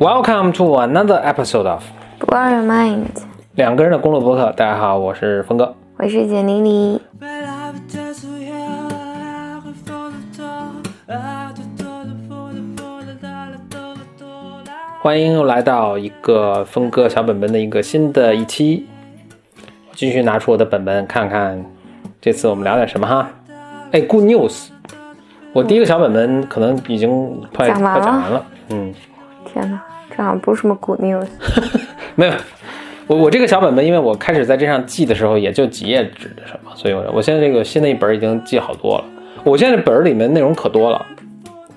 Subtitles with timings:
[0.00, 1.84] Welcome to another episode of
[2.18, 3.06] Blow Your Mind，
[3.54, 4.52] 两个人的公路博客。
[4.56, 5.72] 大家好，我是峰哥。
[5.98, 7.00] 我是简妮妮。
[15.00, 18.86] 欢迎又来到一个峰哥小本本的一个新的一期，
[19.92, 21.64] 继续拿出我的本本看看，
[22.20, 23.30] 这次我们聊点什么哈？
[23.92, 24.70] 哎，Good news，
[25.52, 28.92] 我第一个小本本可能已经快讲快讲完了，嗯，
[29.54, 31.28] 天哪，这好像不是什么 good news。
[32.16, 32.32] 没有，
[33.06, 39.04] 我我这个小本本，因为我开始在这上记的时候也就几页纸的什么，所以我我现在这个新的一本已经记好多了。
[39.44, 41.06] 我现在这本儿里面内容可多了，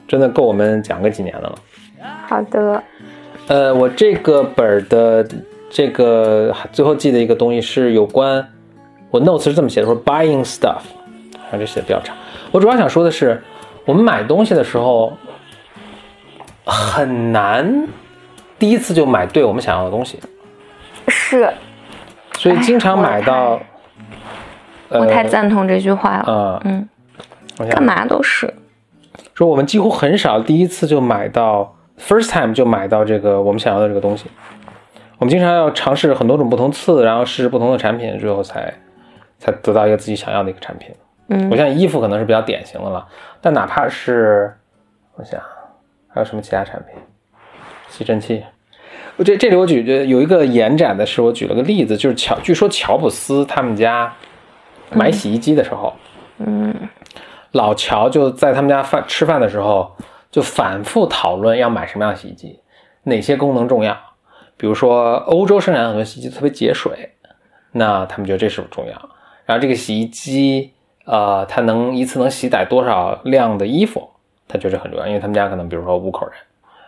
[0.07, 1.55] 真的够我们讲个几年的了。
[2.25, 2.83] 好的，
[3.47, 5.27] 呃，我这个本儿的
[5.69, 8.43] 这个最后记的一个东西是有关
[9.11, 10.81] 我 notes 是这么写的，说 buying stuff，
[11.51, 12.15] 啊，这写的比较长。
[12.51, 13.39] 我主要想说的是，
[13.85, 15.13] 我们买东西的时候
[16.71, 17.87] 很难
[18.59, 20.19] 第一次就买对我们想要的东西，
[21.07, 21.51] 是
[22.37, 23.59] 所以经常买到。
[24.89, 26.23] 我太赞同这句话了。
[26.25, 26.87] 呃，嗯，
[27.69, 28.53] 干嘛都是。
[29.33, 34.27] 说我们几乎很少第一次就买到 first time 就买到这个我们想要的这个东西。
[35.17, 38.73] 我们经常要尝试很多种不同次，然后试试不同的产品，最后才
[39.39, 40.95] 才得到一个自己想要的一个产品。
[41.27, 43.05] 嗯我，想衣服可能是比较典型的了，
[43.41, 44.55] 但哪怕是
[45.15, 45.41] 我想
[46.17, 46.95] 还有什么其他产品，
[47.89, 48.43] 吸尘器。
[49.17, 54.11] 我这这里我举的有一个延展的是，我举了个例子，就是乔，据说乔布斯他们家
[54.91, 55.93] 买洗衣机的时候，
[56.39, 56.73] 嗯
[57.51, 59.95] 老乔就在他们家饭吃饭的时候，
[60.31, 62.59] 就反复讨论要买什么样的洗衣机，
[63.03, 63.95] 哪些功能重要。
[64.57, 67.11] 比如说，欧洲生产很多洗衣机特别节水，
[67.73, 69.09] 那他们觉得这是重要。
[69.45, 70.73] 然后这个洗衣机，
[71.05, 74.09] 呃，它能一次能洗载多少量的衣服，
[74.47, 76.35] 他确实很重要，因为他们家可能比如说五口人，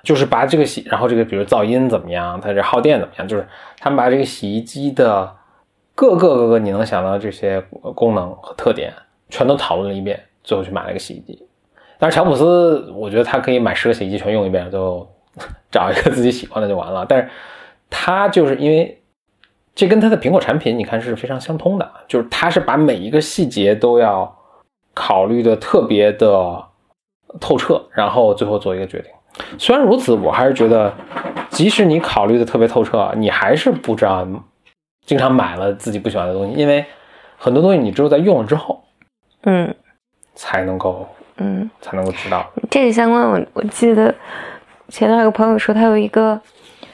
[0.03, 3.47] 就是把这个洗，然后这个比如噪音怎么样，它这耗电怎么样，就是
[3.79, 5.29] 他们把这个洗衣机的
[5.95, 7.59] 各个各个你能想到这些
[7.93, 8.93] 功能和特点
[9.29, 11.45] 全都讨论了一遍，最后去买了个洗衣机。
[11.97, 15.05] 但是乔布斯，我觉得他可以买十个洗衣机全用一遍，就
[15.69, 17.05] 找一个自己喜欢的就完了。
[17.07, 17.29] 但是
[17.89, 18.97] 他就是因为
[19.75, 24.33] 这跟他的苹果产品，你看是非常相通的，就是他是把每一个细节都要
[24.93, 26.63] 考虑的特别的
[27.39, 29.11] 透彻，然后最后做一个决定。
[29.57, 30.93] 虽然如此，我还是觉得，
[31.49, 34.27] 即使你考虑的特别透彻，你还是不知道，
[35.05, 36.85] 经常买了自己不喜欢的东西，因为
[37.37, 38.83] 很多东西你只有在用了之后
[39.43, 39.73] 嗯
[40.35, 41.07] 才能够
[41.37, 42.45] 嗯，才能够知道。
[42.69, 44.13] 这个相关我我记得
[44.89, 46.39] 前段有个朋友说他有一个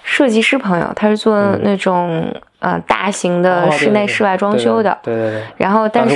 [0.07, 6.16] 设计师朋友，他是做那种、呃大型哦的室内室外装修的，对对对，然后但是。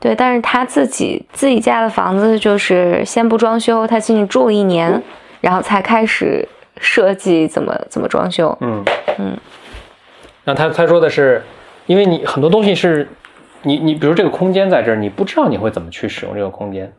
[0.00, 5.02] 对，但是他自己自己家的房子就是先不装修，他进去住了一年，
[5.42, 6.48] 然后才开始
[6.78, 8.56] 设计怎么怎么装修。
[8.62, 8.82] 嗯
[9.18, 9.36] 嗯。
[10.44, 11.42] 那他他说的是，
[11.84, 13.06] 因为你很多东西是，
[13.62, 16.90] 你你比如这个空间在这儿，你不知道你会怎么去使用这个空间，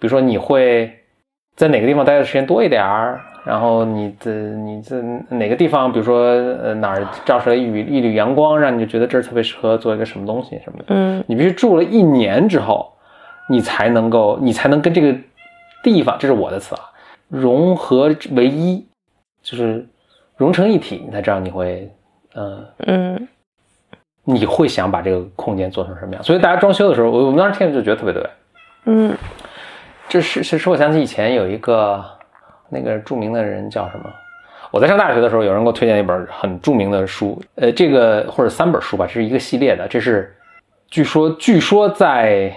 [0.00, 0.92] 比如说你会
[1.56, 5.00] 在哪个地方待的时间多一点儿，然后你的你这
[5.30, 10.84] 哪个地方，比如说呃哪儿照射一缕一缕阳光，让你就觉得这儿特别适合做一个什么东西什么的。
[10.90, 12.92] 嗯你必须住了一年之后，
[13.48, 15.16] 你才能够，你才能跟这个
[15.82, 16.82] 地方，这是我的词啊，
[17.28, 18.86] 融合为一，
[19.42, 19.88] 就是
[20.36, 21.90] 融成一体，你才知道你会，
[22.34, 23.28] 呃，嗯
[24.24, 26.22] 你会想把这个空间做成什么样。
[26.22, 28.28] 所以大家装修的时候，我我们当时听着就觉得特别对。
[28.84, 29.16] 嗯
[30.06, 32.04] 这是是使我想起以前有一个
[32.68, 34.10] 那个著名的人叫什么？
[34.70, 40.36] 我在上大学的时候，有人给我推荐一本很著名的书，呃，这个或者三本书吧，这是一个系列的，这是
[40.88, 42.52] 据说据说在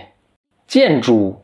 [0.67, 1.41] 建筑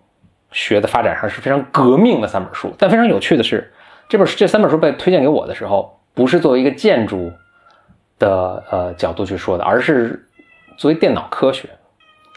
[0.51, 2.73] 学的发展上是非常革命的三本书。
[2.77, 3.71] 但非常有趣的是，
[4.09, 7.31] 这本这三本书被推荐给我的时候，不是作为一个建筑
[8.19, 10.21] 的呃角度去说的，而是
[10.77, 11.69] 作为电脑科学。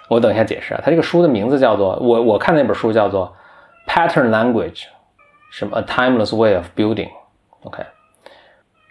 [0.08, 3.32] 我等一下解释啊，它这个书的名字叫做我我看那本书叫做
[3.88, 4.84] Pattern Language，
[5.50, 7.10] 什么 A Timeless Way of Building。
[7.62, 7.82] OK，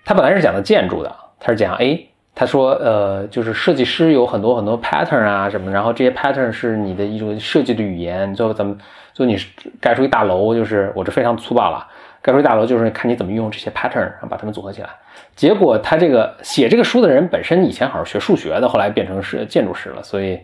[0.06, 2.00] 他本来是讲的建筑的，他是讲哎，
[2.36, 8.78] 他说呃，就是设计师有很多很多 pattern 啊什么，然后这些 pattern 是你的一种设计的语言，最后怎么
[9.14, 9.38] 就你
[9.82, 11.88] 盖出一大楼，就是我这非常粗暴了，
[12.22, 14.90] 盖出一大楼就是看你怎么用这些 pattern，然后把它们组合起来。
[15.36, 20.40] 结果他这个写这个书的人本身以前好像学数学的，后来变成是建筑师了，所以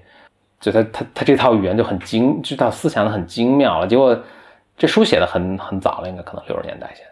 [0.60, 3.88] 就他他他这套语言就很精，这套思想很精妙了。
[3.88, 4.18] 结果
[4.78, 7.04] 这书写的很很早了，应该可能六十年代写。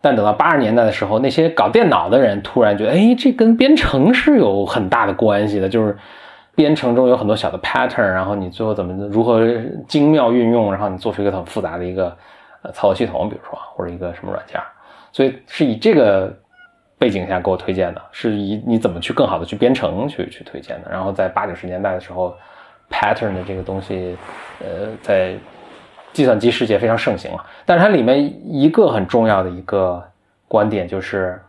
[0.00, 5.96] 但等到八十年代的时候，那些搞电脑的人突然觉得，哎，这跟编程是有很大的关系的，就是
[6.54, 9.40] 编程中有很多小的 pattern，然后你最后怎么如何
[9.88, 12.16] 精妙运用，然后你做出一个很复杂的一个
[12.62, 14.60] 呃操作系统，比如说或者一个什么软件。
[15.10, 16.32] 所以是以这个
[16.96, 20.90] 背景下给我推荐的，是以你怎么去更好的去编程去去推荐的。
[20.90, 22.36] 然后在八九十年代的时候
[22.88, 24.16] ，pattern 的这个东西，
[24.60, 25.34] 呃，在
[26.18, 27.44] 计算机世界非常盛行了。
[27.64, 30.02] 但是它里面一个很重要的一个
[30.48, 31.40] 观点就是，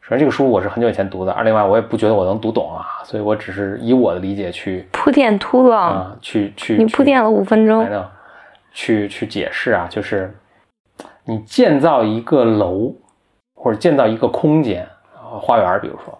[0.00, 7.86] 首先这个书我是很久以前读的，而另外我也不觉得我能读懂啊，所以我只是以我的理解去铺垫秃了啊，去去你铺垫了五分钟，
[8.72, 10.34] 去去解释啊，就是
[11.24, 12.94] 你建造一个楼
[13.54, 16.18] 或者建造一个空间啊，花园，比如说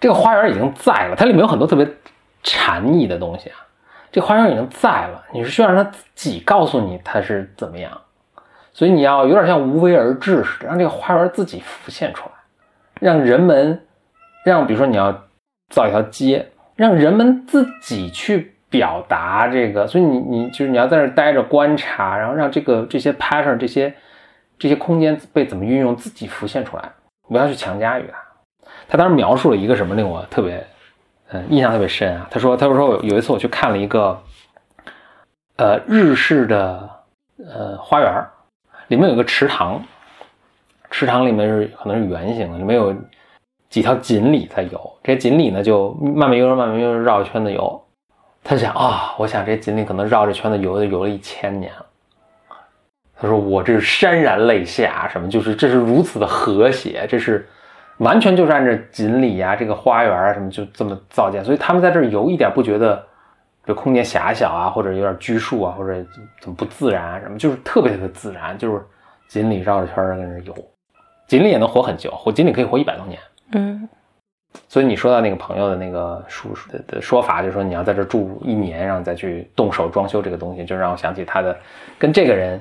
[0.00, 1.86] 这个花园已经在了，它里面有很多特别
[2.42, 3.56] 禅意的东西啊。
[4.12, 7.90] 这花园已经在了，你是需要让它自己告诉你它是怎么样，
[8.74, 12.34] 所以你要有点像无为而治似的，让这个花园自己浮现出来，
[13.00, 13.80] 让人们，
[14.44, 15.10] 让比如说你要
[15.70, 23.94] 造一条街，让人们自己去表达这个，所以你你就是你要在这待着观察，然后让这个这些 pattern 这些
[24.58, 26.92] 这些空间被怎么运用自己浮现出来，
[27.28, 28.18] 不要去强加于它。
[28.88, 30.62] 他当时描述了一个什么令我特别。
[31.32, 32.28] 嗯，印象特别深啊。
[32.30, 34.22] 他说，他说有一次我去看了一个，
[35.56, 36.90] 呃，日式的
[37.38, 38.24] 呃花园，
[38.88, 39.82] 里面有个池塘，
[40.90, 42.94] 池塘里面是可能是圆形的，里面有
[43.70, 44.98] 几条锦鲤在游。
[45.02, 47.82] 这些锦鲤呢，就慢慢悠悠、慢慢悠悠绕圈子游。
[48.44, 51.86] 他想啊，我想这锦鲤可能绕着圈子游游了一千年了。
[53.18, 57.48] 他说我这是潸然泪下，什么就是这是如此的和谐，这是。
[57.98, 63.00] 完全就是按照锦鲤呀，这个花园啊什么就这么造建，所以他们在这儿游一点不觉得
[63.64, 66.04] 这空间狭小啊，或者有点拘束啊，或者
[66.40, 68.82] 怎么不自然什么，就是特别特别自然，就是
[69.28, 70.54] 锦鲤绕着圈儿在那游，
[71.28, 73.20] 锦鲤也能活很久，活锦鲤可以活一百多年。
[73.52, 73.88] 嗯，
[74.68, 81.56] 所以你说到那个朋友的那个叔叔的说法，就是说你要在这住一年，然后再去动手装修这个东西，就让我想起他的
[81.98, 82.60] 跟这个人，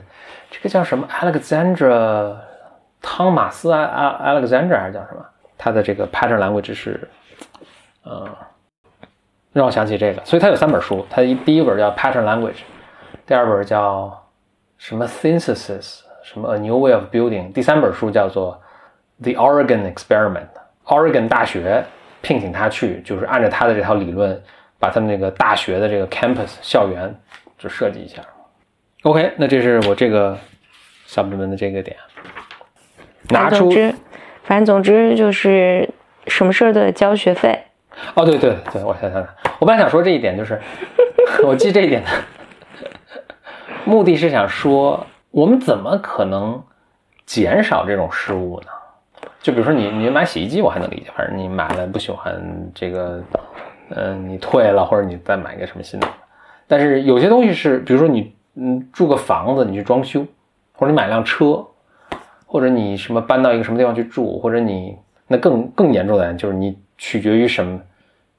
[0.51, 2.35] 这个叫什么 Alexandra。
[3.01, 5.25] 汤马斯啊啊，Alexander 还是叫什么？
[5.57, 7.07] 他的这个 pattern language 是，
[8.03, 8.27] 呃，
[9.53, 12.61] 让我想起这个，所以他有三本书，他第一本叫 pattern language，
[13.25, 14.27] 第二本叫
[14.77, 18.59] 什么 synthesis，什么 a new way of building，第三本书叫做
[19.21, 21.85] the Oregon experiment，Oregon 大学
[22.21, 24.41] 聘请他去，就是按照他的这套理论，
[24.79, 27.15] 把他们那个大学的这个 campus 校园
[27.57, 28.21] 就设计一下。
[29.03, 30.37] OK，那这是我这个
[31.05, 31.95] 小本本的这个点。
[33.31, 33.69] 拿出，
[34.43, 35.89] 反正总之就是
[36.27, 37.57] 什么事儿都得交学费。
[38.13, 39.27] 哦，对对对，我想想想，
[39.59, 40.59] 我本来想说这一点，就是
[41.43, 42.09] 我记这一点的
[43.85, 46.61] 目的是想说，我们怎么可能
[47.25, 48.67] 减少这种失误呢？
[49.41, 52.41] 就比如说你你买洗衣机，我还能理解，反正你买了不喜欢
[52.73, 53.21] 这个，
[53.89, 56.07] 嗯，你退了或者你再买个什么新的。
[56.67, 60.25] 但是有些东西是，比如说你嗯住个房子，你去装修，
[60.73, 61.65] 或者你买辆车。
[62.51, 67.79] 或者你什么搬到一个什么地方去住，或者你那更更严重的，就是你取决于什么，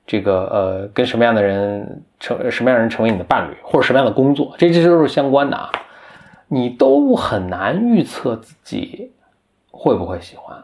[0.06, 5.72] 这个呃，跟什么样的人成什么样的人成为你的伴侣，或者什么样的工作，这这都是相关的啊，
[6.48, 9.10] 你都很难预测自己
[9.70, 10.62] 会不会喜欢。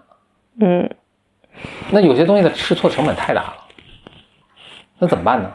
[0.61, 0.91] 嗯，
[1.91, 3.55] 那有些东西的试错成本太大了，
[4.99, 5.51] 那怎么办呢？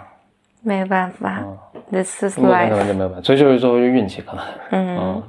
[0.64, 1.44] 没办法
[1.92, 5.24] ，This is life，可能就没有办法，所以就是作为运气可能，嗯，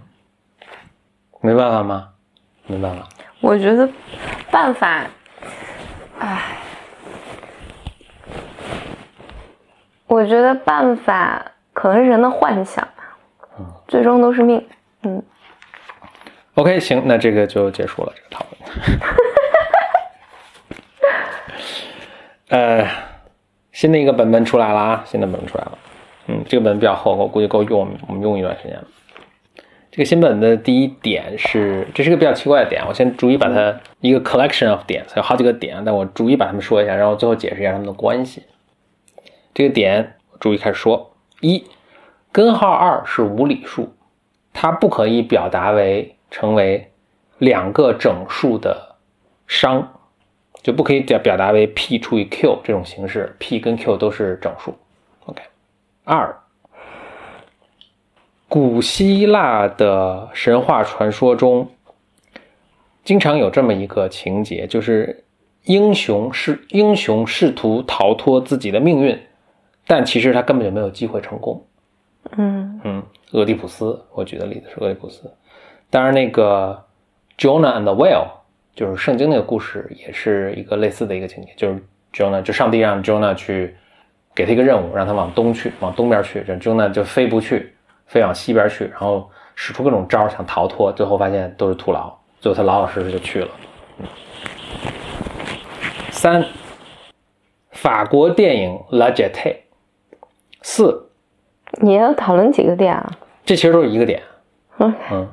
[1.43, 2.09] 没办法吗？
[2.67, 3.09] 明白了。
[3.41, 3.89] 我觉得
[4.51, 5.07] 办法，
[6.19, 6.57] 唉，
[10.07, 13.17] 我觉得办法可能是人的幻想吧。
[13.59, 14.67] 嗯，最终都是命。
[15.03, 15.23] 嗯。
[16.55, 18.61] OK，行，那这个就结束了这个讨论。
[22.83, 22.89] 呃，
[23.73, 25.79] 新的一个本本出来了啊，新的本本出来了。
[26.29, 28.85] 嗯，这个本比较厚，我估计够用我们用一段时间了。
[29.95, 38.43] 这个新本的第一点是，这是个比较奇怪的点，我先逐一把它一个 collection of 点，有好几个点，但我逐一把它们说一下，然后最后解释一下它们的关系。
[39.55, 41.65] 这个点逐一开始说：一，
[42.33, 43.95] 根号二是无理数，
[44.53, 46.91] 它不可以表达为成为
[47.39, 48.97] 两个整数的
[49.47, 49.93] 商，
[50.61, 54.77] 就不可以表表达为 p 除以 q 这种形式，p 跟 q 都是整数。
[55.27, 55.41] OK，
[56.03, 56.37] 二。
[58.55, 61.69] 古希腊的神话传说中，
[63.03, 65.25] 经常有这么一个情节，就是
[65.65, 69.21] 英雄是英雄试图逃脱自己的命运，
[69.89, 71.67] 但其实他根本就没有机会成功。
[72.37, 75.29] 嗯嗯，俄狄浦斯，我举的例子是俄狄浦斯。
[75.91, 76.81] 当然，那个
[77.37, 78.29] Jonah and the Whale，
[78.77, 81.83] 就是圣经那个故事，也是一个类似的一个情节，就是
[82.13, 83.75] Jonah 就上帝让 Jonah 去
[84.33, 87.74] 给他一个任务，让他往东去，往东边去，这 Jonah 就飞不去。
[88.07, 92.13] 飞往西边去，然后使出各种招想逃脱，最后发现都是徒劳。
[92.41, 93.49] 最后他老老实实就去了。
[96.11, 96.45] 三，
[97.71, 99.33] 法国电影《La Jetée》。
[100.63, 101.11] 四，
[101.81, 103.11] 你要讨论几个点啊？
[103.45, 104.23] 这其实都是一个点。
[104.79, 105.29] 嗯嗯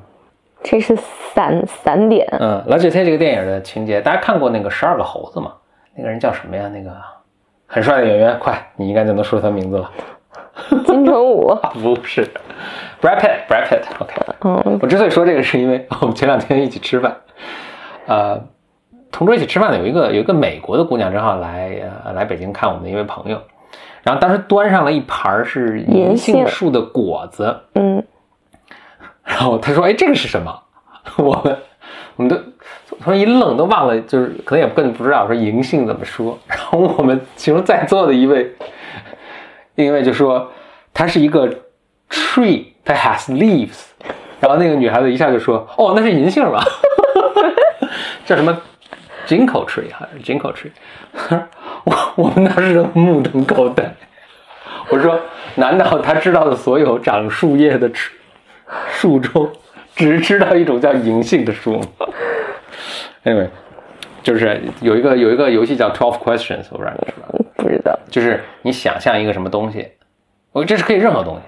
[0.62, 0.96] 这是
[1.34, 2.26] 散散点。
[2.38, 5.52] 嗯，《La Jetée》这个电影的情节，大家看过那个《十二个猴子》吗？
[5.94, 6.68] 那个人叫什么呀？
[6.68, 6.94] 那个
[7.66, 9.90] 很帅的演员，快，你应该就能说出他名字了。
[10.86, 12.26] 金城武，不是
[13.00, 14.78] ，Brad Pitt，Brad Pitt，OK、嗯。
[14.82, 17.16] 我之所以说这个，是因为我们前两天一起吃饭，
[18.06, 18.40] 呃，
[19.10, 23.40] 同桌一起吃饭的有一个有一个美国的姑娘，正好来呃来北京看我们的一位朋友，
[24.02, 28.04] 然后当时端上了一盘是银杏树的果子，嗯，
[29.24, 30.62] 然后他说：“哎，这个是什么？”
[31.16, 31.58] 我们
[32.16, 32.36] 我们都
[33.00, 36.38] 突然一愣，都忘了，就是可能也更不知道说银杏怎么说。
[36.46, 38.54] 然后我们其中在座的一位，
[39.74, 40.50] 另一位就说
[40.92, 41.48] 它是一个
[42.10, 43.86] tree that has leaves。
[44.40, 46.64] 然后那个女孩子一下就说：“哦，那是银杏吧？
[48.26, 48.60] 叫什么
[49.26, 50.70] ginkgo tree 还是金口 tree？”
[51.84, 53.94] 我我们当时目瞪口呆。
[54.88, 55.18] 我说
[55.54, 58.10] ：“难道他知道的所有长树叶的树
[58.90, 59.50] 树中，
[59.94, 61.86] 只知道一种叫银杏的树吗
[63.24, 63.48] ？”Anyway，
[64.22, 67.98] 就是有一个有一个游戏叫 Twelve Questions，我不知道你知不知道，不知道。
[68.08, 69.88] 就是你想象一个什么东西，
[70.52, 71.42] 我这是可以任何东西。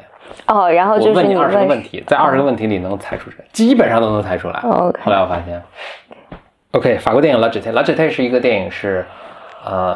[0.47, 4.61] 哦，然后就是你问你二十个问问，题，在二十个问题里能猜出谁，基本上都能猜出来。
[4.65, 5.63] 哦 OK 后来我发现
[6.73, 9.07] ，OK，法国电影《La Jetée》，《La Jetée》是一个电影是，
[9.65, 9.93] 呃，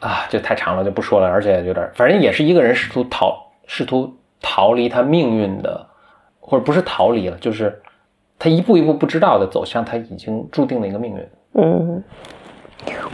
[0.00, 5.86] 啊，就太长了就不说了，而且有点，反正也是一个人试图逃，试图逃离他命运的，
[6.38, 7.82] 或者不是逃离了，就是
[8.38, 11.28] 他一步一步不知道的走向他已经注定的一个命运。
[11.54, 12.02] 嗯，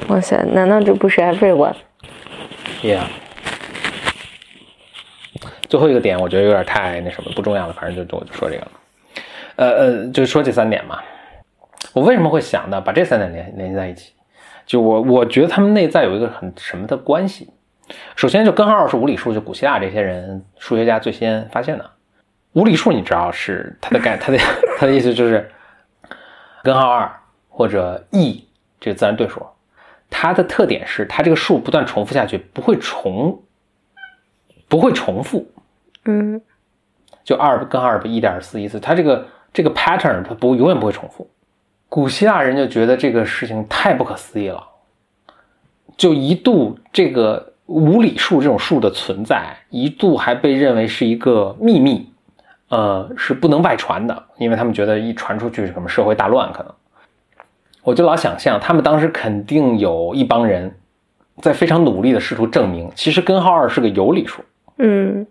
[0.09, 3.05] 哇塞，难道这不是 Everyone？Yeah。
[5.69, 8.71] 最后一个点，我觉得有点太那什么不重要了，反正就我就说这个了。
[9.57, 10.99] 呃呃，就说这三点嘛。
[11.93, 14.13] 我为什么会想到把这三点联联系在一起？
[14.67, 17.53] 就我我觉得他们内在有一个很什么的关系。
[18.17, 21.91] 首先，就根号二是无理数，就古希腊这些人数学家最先发现的。
[22.53, 24.39] 无理数你知道是它的概，它的
[24.79, 25.51] 它的意思就是
[26.63, 27.20] 根号二
[27.61, 28.43] 或者 e
[28.81, 29.47] 这个自然对数，
[30.09, 33.43] 它的特点是它这个数不断重复下去，不会重，
[34.67, 35.47] 不会重复。
[36.07, 36.41] 嗯
[37.23, 41.29] 就二跟二不一点四一次，它这个这个 pattern 它不永远不会重复。
[41.91, 44.67] 古希腊人就觉得这个事情太不可思议了，
[45.99, 52.11] 就一度这个无理数这种数的存在，一度还被认为是一个秘密，
[52.71, 56.75] 呃，是不能外传的，因为他们觉得一传出去什么社会大乱可能。
[57.83, 60.75] 我就老想象，他们当时肯定有一帮人
[61.41, 64.43] 在非常努力的试图证明，其实根号二是个有理数。
[64.79, 65.27] 嗯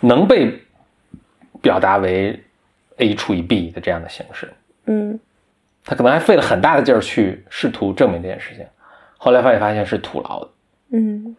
[0.00, 0.58] 能被
[1.60, 2.38] 表达为
[2.96, 4.52] a 除以 b 的这样的形式。
[4.86, 5.18] 嗯
[5.84, 8.66] 他可能还费了很大的劲儿去试图证明这件事情，
[9.16, 10.50] 后来发现发现是徒劳的。
[10.92, 11.36] 嗯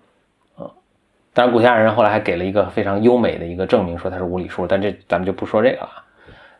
[1.33, 5.89] 当然，古希腊人后来还给了一个非常优美的一个证明，说它是无理数，但这咱们就不说这个了，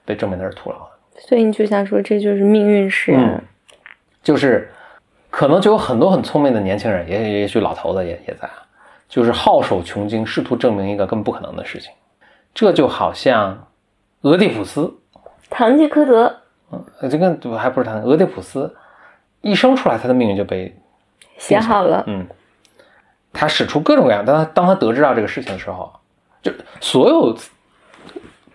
[0.03, 1.21] 被证明它是徒劳的。
[1.21, 3.23] 所以你就想说这就是命运使然。
[3.23, 3.43] 嗯
[4.25, 4.67] 就是
[5.29, 8.65] 可能就有很多很聪明的年轻人，也也许老头子也也在啊，
[9.07, 11.91] 就是好手穷经，试图证明一个根本不可能的事情。
[12.51, 13.67] 这就好像
[14.21, 14.91] 俄狄浦斯，
[15.47, 16.37] 堂吉诃德
[16.71, 18.75] 嗯，这个还不是唐，俄狄浦斯
[19.41, 20.75] 一生出来，他的命运就被
[21.37, 22.25] 写好了，嗯，
[23.31, 24.25] 他使出各种各样。
[24.25, 25.93] 当他当他得知到这个事情的时候，
[26.41, 26.51] 就
[26.81, 27.37] 所有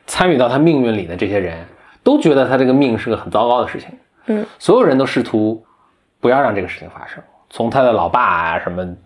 [0.08, 1.64] 参与到他命运里的这些人
[2.02, 3.88] 都觉得他这个命是个很糟糕的事情。
[4.26, 5.64] 嗯，所有人都试图
[6.20, 8.96] 不要让这个事情发生，从他的老爸啊、什么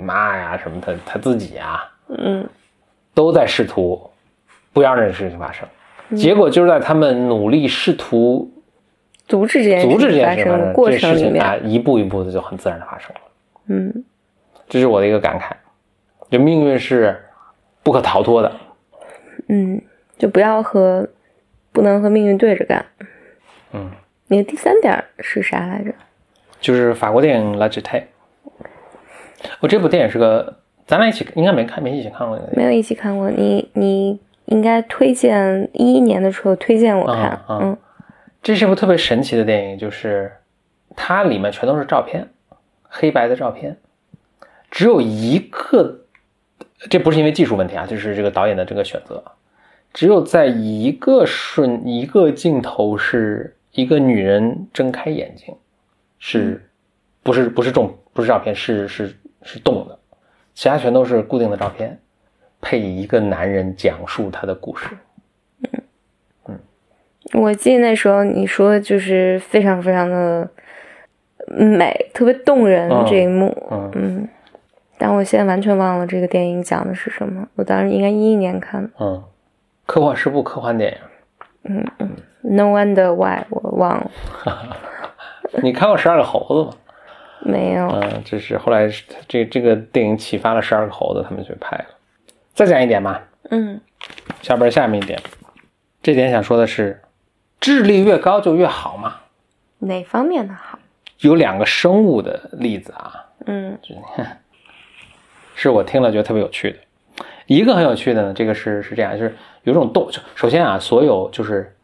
[0.00, 2.46] 妈呀、什么他他自己啊，嗯
[3.12, 4.10] 都在试图
[4.72, 5.68] 不要让这个事情发生。
[6.16, 8.52] 结果就是在他们努力试图
[9.26, 13.20] 阻止这件阻止这事情发件事情发生生的过程里面，啊一步一步的就很自然的发生了。
[13.66, 14.04] 嗯
[14.68, 15.52] 这是我的一个感慨，
[16.30, 17.22] 就命运是
[17.82, 18.52] 不可逃脱的。
[19.48, 19.80] 嗯，
[20.16, 21.06] 就不要和
[21.70, 22.84] 不能和命运对着干。
[23.72, 23.90] 嗯，
[24.28, 25.92] 你的第三点是啥来着？
[26.60, 27.82] 就是法国电影《La Jetée》，
[29.60, 32.40] 我这部电影是个，咱俩一起应该没看，没一起看过。
[32.56, 37.76] 没有一起看过，你你应该推荐一一年的时候推荐我看，嗯
[38.42, 40.32] 这是部特别神奇的电影，就是
[40.96, 42.28] 它里面全都是照片，
[42.82, 43.76] 黑白的照片，
[44.70, 46.00] 只有一个，
[46.90, 49.22] 这不是因为技术问题啊，就是这个导演的这个选择，
[49.92, 55.54] 只有在一个瞬一个镜头是一个女人睁开眼睛，
[56.18, 56.62] 是，
[57.22, 59.98] 不是不是动不是照片，是是是动的，
[60.54, 61.98] 其他全都是固定的照片，
[62.60, 64.86] 配一个男人讲述他的故事。
[65.62, 65.82] 嗯。
[66.46, 66.58] 嗯
[67.32, 70.48] 我记得那时候你说就是非常非常的
[71.48, 73.90] 美，特别动人嗯这一幕，嗯。
[73.94, 74.28] 嗯，
[74.98, 77.48] 但我现在完全忘了这个电影讲的是什么。
[77.56, 78.90] 我当时应该一一年看的。
[79.00, 79.24] 嗯，
[79.84, 80.96] 科幻是部科幻电
[81.64, 82.16] 影。
[82.44, 84.10] ，No Wonder Why，我忘了，
[85.62, 86.72] 你看过《十二个猴子》吗？
[87.40, 87.88] 没有。
[87.88, 88.88] 嗯，这是后来
[89.28, 91.84] 这这个电影启发了十二个猴子，他们去拍了。
[92.54, 93.80] 再讲一点吧，嗯
[94.40, 95.20] 下边下面一点，
[96.02, 97.02] 这点想说的是，
[97.60, 99.16] 智力越高就越好嘛。
[99.80, 100.78] 哪方面的好？
[101.20, 103.78] 有两个生物的例子啊， 嗯
[105.54, 106.78] 是我听了觉得特别有趣的。
[107.46, 111.76] 一个很有趣的呢，这个是是这样，就是有一种动，就首先啊，所有就是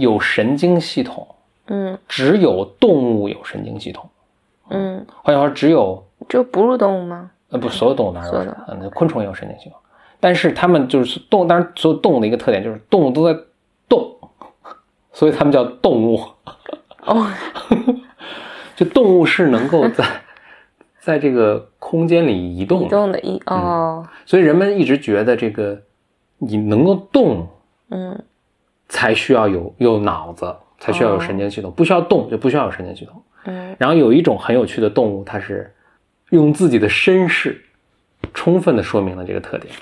[0.00, 1.26] 有神经系统，
[1.66, 1.98] 嗯。
[2.08, 4.08] 只有动物有神经系统。
[4.70, 7.30] 嗯，换句话说，只有就哺乳动物吗？
[7.50, 9.78] 呃不，所有动物当然所有嗯，昆虫也有神经系统，
[10.20, 13.38] 但是它们就是动物，当然所有动物的一个特点就是动物都在
[13.88, 14.16] 动，
[15.12, 16.20] 所以它们叫动物。
[17.06, 17.26] 哦，
[18.76, 20.04] 就动物是能够在
[21.00, 25.80] 在这个空间里移动移的，动的移哦，所以人们一直觉得这个
[26.38, 27.48] 你能够动
[27.88, 28.22] 嗯
[28.90, 33.22] 才需要有有脑子，才需要有神经系统，不需要动就不需要有神经系统。
[33.44, 35.74] 嗯然后有一种很有趣的动物，它是
[36.28, 37.64] 用自己的身世
[38.34, 39.72] 充分的说明了这个特点。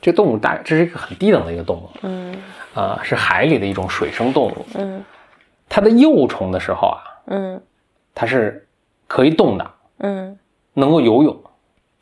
[0.00, 2.36] 这个动物大，这是一个很低等的一个动物，嗯。
[2.72, 4.66] 啊、是海里的一种水生动物。
[4.74, 5.02] 嗯。
[5.68, 7.60] 它的幼虫的时候啊，嗯。
[8.14, 8.68] 它是
[9.08, 10.38] 可以动的，嗯。
[10.74, 11.42] 能够游泳，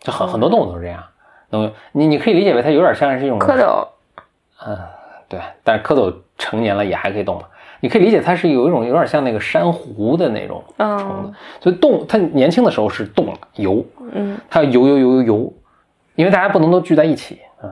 [0.01, 1.03] 就很很多动物都是这样。
[1.49, 3.89] 能你你可以理解为它有点像是一种蝌蚪，
[4.67, 4.79] 嗯，
[5.29, 7.43] 对，但是蝌蚪成年了也还可以动嘛。
[7.81, 15.53] 你可以理解它是有一种有点像那个珊瑚的那种虫子嗯，所以动它年轻的时候是动了游，嗯它要游游游游游，
[16.17, 17.71] 因为大家不能都聚在一起啊。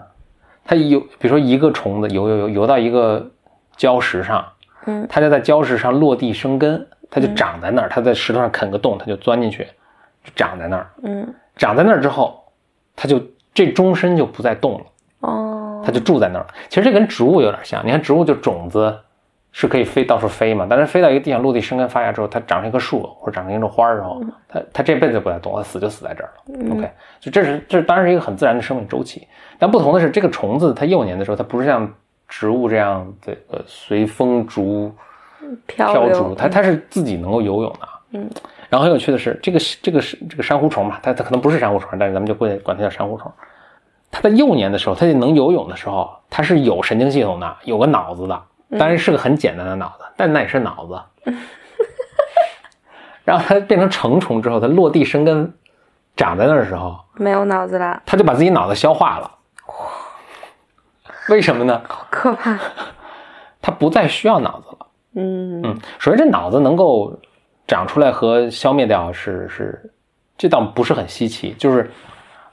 [0.64, 3.28] 它游，比如说一个虫子游游游游到一个
[3.76, 4.46] 礁石上，
[4.84, 9.64] 嗯它就在礁石上落地生根，它就长在那儿，它在石头上啃个洞，它就钻进去，
[10.22, 10.88] 就长在那儿。
[11.02, 12.44] 嗯长在那儿之后，
[12.94, 13.20] 它就
[13.52, 14.84] 这终身就不再动了。
[15.86, 16.46] 哦，它就住在那儿。
[16.68, 18.94] 其实这跟植物有点像，你看植物就种子
[19.52, 26.74] 是可以飞到处飞嘛，但是飞到一个地方落地生根发芽之后，它长成一棵树或者长成一种花儿之后，它它这辈子不再动，它死就死在这儿了。
[26.76, 29.26] OK，就这是这当然是一个很自然的生命周期，
[29.58, 31.90] 但不同的是，这个虫子它幼年的时候，它不是像
[32.28, 34.92] 植物这样的呃随风逐
[35.66, 37.88] 飘逐，它它是自己能够游泳的。
[38.12, 38.28] 嗯，
[38.68, 43.32] 然后很有趣的是，这个这个是这个珊瑚虫嘛，它它可能不是珊瑚虫，但是咱们就会管它叫珊瑚虫。
[44.10, 48.42] 它在幼年的时候，他就能游泳的时候，他是有神经系统的，有个脑子的，
[48.78, 51.34] 当然是个很简单的脑子，但那也是脑子。
[53.24, 55.52] 然后他变成成虫之后，他落地生根，
[56.16, 59.30] 长在那儿的时候，没有脑子了，他就把自己脑子消化了。
[61.28, 61.82] 为什么呢？
[61.88, 62.58] 好可怕。
[63.60, 64.86] 它不再需要脑子了。
[65.16, 67.18] 嗯嗯，首先这脑子能够
[67.66, 69.92] 长出来和消灭掉是是，
[70.38, 71.90] 这倒不是很稀奇，就是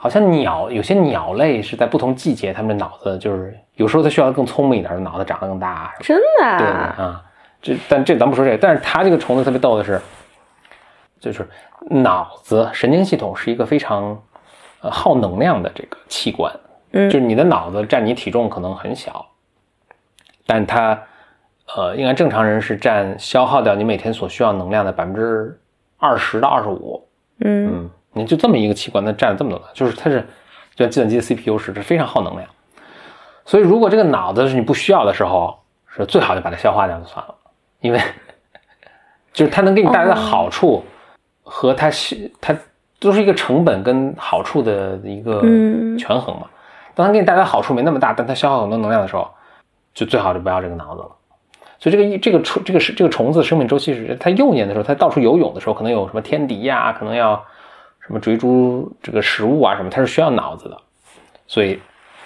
[0.04, 6.68] 好像鸟有些鸟类是在不同季节，它们的脑子就是有时候它需要更聪明一点的脑子长得更大啊，真的对？
[6.68, 7.24] 啊，
[7.62, 10.02] 这但这咱不说这个，但是它这个虫子特别逗的是，
[11.22, 11.48] 就是
[11.89, 14.22] 脑子神经系统是一个非常
[14.82, 16.54] 呃耗能量的这个器官，
[16.92, 19.26] 嗯就是你的脑子占你体重可能很小，
[20.46, 21.02] 但它
[21.78, 25.58] 呃应该正常人是占消耗掉你每天所需要能量的百分之
[25.98, 27.08] 二十到二十五，
[27.39, 30.21] 嗯嗯，你就这么一个器官，它占了这么多的，就是它是
[30.76, 32.47] 就像计算机的 CPU 似的，非常耗能量。
[33.45, 37.36] 所以如果这个脑子是你不需要的时候，是最好就把它消化掉就算了，
[37.82, 38.02] 因为
[39.34, 40.84] 就是它能给你带来的好处
[41.43, 42.56] 和它是它
[42.99, 46.47] 都是一个成本跟好处的一个嗯权衡嘛。
[46.95, 49.28] 当它给你带来的好处没那么大，但它消耗很多能量的时候，
[49.93, 51.12] 就最好就不要这个脑子了。
[51.80, 57.43] 所以这个一这个虫这个是这个虫子生命周期是，它幼年的时候，它到处游泳的时候，可能有什么天敌呀、可能要
[58.06, 60.78] 什么追逐这个食物啊什么，它是需要脑子的，
[61.48, 61.80] 所以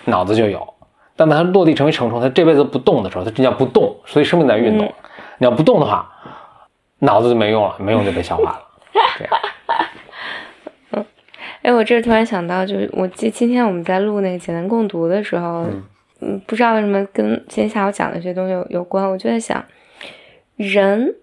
[0.05, 0.73] 脑子就有。
[1.15, 4.93] 但它落地成为成虫，它这辈子不动的时候，它这叫不动，所以生命在运动。
[5.39, 6.07] 你要不动的话，
[6.99, 8.61] 脑子就没用了，没用就被消化了。
[9.17, 11.05] 这样，
[11.63, 15.65] 哎，我这突然想到，就是我记今天我们在录那个简单共读的时候，
[16.21, 19.63] 嗯，不知道为什么跟今天下午讲的这些东西有有关，我就在想，
[20.55, 21.15] 人，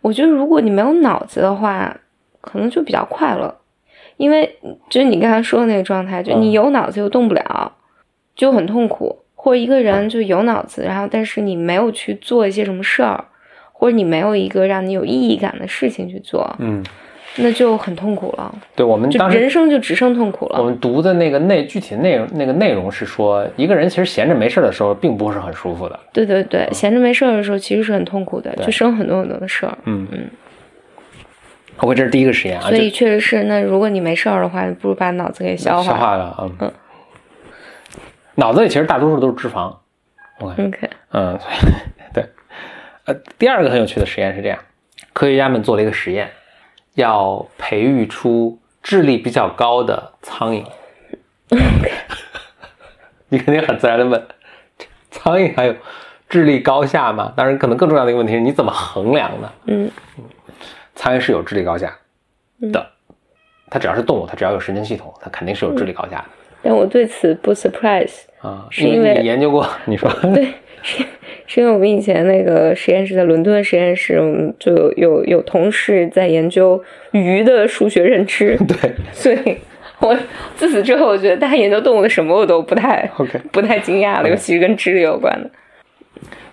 [0.00, 1.96] 我觉得如果你没有脑子的话，
[2.40, 3.54] 可能就比较快乐，
[4.16, 4.56] 因为
[4.88, 7.72] 就是你刚才说的那个状态，就你嗯有脑子又动不了，
[8.34, 9.20] 就很痛苦。
[9.40, 13.24] 或者一个人就有脑子，然后但是你没有去做一些什么事儿，
[13.72, 16.84] 或者你没有一个让你有意义感的事情去做，嗯
[17.36, 20.58] 那就很痛苦了，对我们就当时人生就只剩痛苦了。
[20.58, 25.98] 我们读的那个内具体内容那个内容是说，一个人其实闲着没事儿的时候，并不是很舒服的。
[26.12, 29.78] 对对对，闲着没事儿的时候，其实是很痛苦的，就生很多很多的事儿。
[29.84, 30.28] 嗯嗯。
[31.78, 36.36] OK，这是第一个实验啊，所以确实是，那如果你没事儿的话，不如把脑子给消化消化了。
[36.40, 36.72] 嗯嗯。
[38.34, 39.74] 脑子里其实大多数都是脂肪。
[40.40, 40.66] OK。
[40.66, 40.90] OK。
[41.12, 41.38] 嗯，
[42.12, 42.24] 对。
[43.04, 44.58] 呃，第二个很有趣的实验是这样，
[45.12, 46.30] 科学家们做了一个实验，
[46.94, 50.64] 要培育出智力比较高的苍蝇。
[53.30, 54.26] 你肯定很自然的问，
[55.10, 55.74] 苍蝇还有
[56.28, 57.32] 智力高下吗？
[57.36, 59.52] 当然，可能更重要的一个问题是，你怎么衡量呢？
[59.66, 59.90] 嗯。
[60.98, 61.96] 苍蝇是有智力高下
[62.72, 62.84] 的，
[63.70, 66.24] 它只要是动物，它只要有神经系统，它肯定是有智力高下的。
[66.60, 70.10] 但我对此不 surprise 啊，是因为你研究过， 你说。
[70.34, 71.04] 对，是
[71.46, 76.82] 是因为我们以前那个实验室在伦敦实验室，我们就有有有同事在研究
[77.12, 79.56] 鱼的数学认知， 对， 所以
[80.00, 80.18] 我
[80.56, 85.48] 自此之后，我觉得大家研究动物的什么我都不太 OK，不太惊讶了，尤其是跟智力有关的。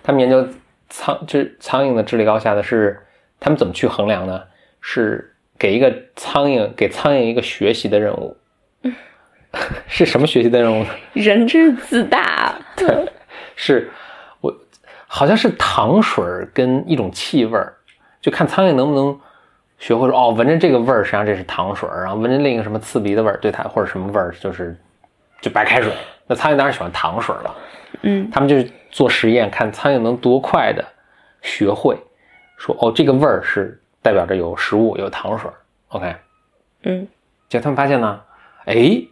[0.04, 0.46] 他们研究
[0.88, 2.96] 苍这苍蝇的智力高下的是。
[3.40, 4.42] 他们怎么去衡量呢？
[4.80, 8.36] 是给一个苍蝇，给苍蝇一个学习的任务。
[9.88, 10.90] 是什么学习的任务呢？
[11.14, 12.54] 人之自大。
[12.76, 13.08] 对，
[13.56, 13.90] 是
[14.40, 14.54] 我
[15.06, 17.74] 好像是糖水跟一种气味儿，
[18.20, 19.18] 就看苍蝇能不能
[19.78, 24.76] 学会说哦，闻着这个味儿，实际上这是糖水然后闻着另一个什么刺鼻的味儿，对它或者什么味儿，就是
[25.40, 25.90] 就白开水。
[26.26, 27.56] 那苍蝇当然喜欢糖水了。
[28.02, 30.84] 嗯，他们就是做实验，看苍蝇能多快的
[31.40, 31.96] 学会。
[32.56, 35.50] 说哦，这个味儿是代表着有食物有糖水
[35.88, 36.16] ，OK，
[36.84, 37.06] 嗯，
[37.48, 38.20] 结果他们发现呢，
[38.64, 39.02] 哎，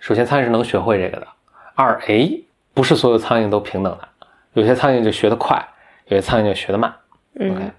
[0.00, 1.26] 首先苍蝇是能学会这个的，
[1.74, 2.30] 二哎，
[2.74, 4.08] 不是所有苍蝇都平等的，
[4.52, 5.60] 有些苍蝇就学得快，
[6.06, 6.94] 有些苍蝇就学得慢
[7.40, 7.70] ，OK，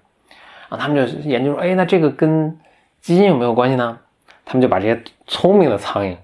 [0.68, 2.58] 啊，他们就研究说，哎，那这个跟
[3.00, 3.98] 基因有没有关系呢？
[4.44, 6.16] 他们就把这些聪明的苍蝇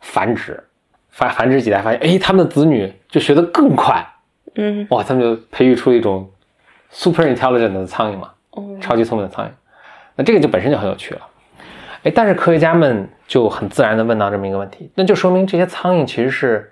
[0.00, 0.62] 繁殖，
[1.10, 4.04] 繁繁殖几代，发现哎，他们的子女就学得更快，
[4.54, 6.28] 嗯，哇，他们就培育出一种。
[6.92, 8.30] Super intelligent 的苍蝇嘛，
[8.80, 9.48] 超级聪明的苍蝇，
[10.14, 11.20] 那这个就本身就很有趣了，
[12.02, 16.70] 哎，但是科学家们就很自然的问到这么一个问题，那就说明这些苍蝇其实是，